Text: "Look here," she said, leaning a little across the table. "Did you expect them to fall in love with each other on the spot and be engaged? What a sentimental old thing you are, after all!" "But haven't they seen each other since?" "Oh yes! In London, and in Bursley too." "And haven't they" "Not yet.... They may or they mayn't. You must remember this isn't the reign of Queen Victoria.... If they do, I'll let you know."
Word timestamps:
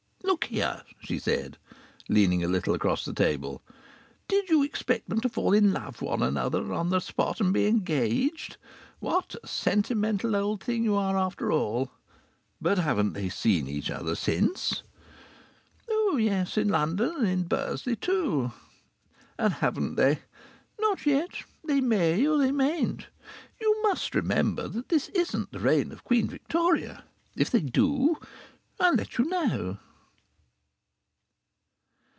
"Look 0.23 0.43
here," 0.45 0.81
she 0.99 1.19
said, 1.19 1.57
leaning 2.09 2.43
a 2.43 2.47
little 2.47 2.73
across 2.73 3.05
the 3.05 3.13
table. 3.13 3.61
"Did 4.27 4.49
you 4.49 4.63
expect 4.63 5.07
them 5.07 5.21
to 5.21 5.29
fall 5.29 5.53
in 5.53 5.71
love 5.71 6.01
with 6.01 6.09
each 6.19 6.35
other 6.37 6.73
on 6.73 6.89
the 6.89 6.99
spot 6.99 7.39
and 7.39 7.53
be 7.53 7.67
engaged? 7.67 8.57
What 8.99 9.35
a 9.43 9.47
sentimental 9.47 10.35
old 10.35 10.61
thing 10.63 10.83
you 10.83 10.95
are, 10.95 11.15
after 11.17 11.51
all!" 11.51 11.91
"But 12.59 12.79
haven't 12.79 13.13
they 13.13 13.29
seen 13.29 13.67
each 13.67 13.89
other 13.91 14.15
since?" 14.15 14.83
"Oh 15.89 16.17
yes! 16.17 16.57
In 16.57 16.67
London, 16.69 17.13
and 17.19 17.27
in 17.27 17.43
Bursley 17.43 17.95
too." 17.95 18.51
"And 19.37 19.53
haven't 19.53 19.95
they" 19.95 20.19
"Not 20.81 21.05
yet.... 21.05 21.43
They 21.63 21.79
may 21.81 22.27
or 22.27 22.37
they 22.37 22.51
mayn't. 22.51 23.07
You 23.59 23.81
must 23.83 24.15
remember 24.15 24.67
this 24.67 25.09
isn't 25.09 25.51
the 25.51 25.59
reign 25.59 25.91
of 25.91 26.03
Queen 26.03 26.27
Victoria.... 26.27 27.03
If 27.37 27.51
they 27.51 27.61
do, 27.61 28.17
I'll 28.79 28.95
let 28.95 29.17
you 29.17 29.25
know." 29.25 29.77